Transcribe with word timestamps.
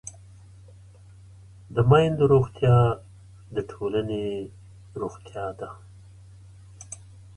د 1.75 1.75
میندو 1.89 2.23
روغتیا 2.33 2.77
د 3.55 3.57
ټولنې 3.71 4.23
روغتیا 5.01 5.45
ده. 5.59 5.69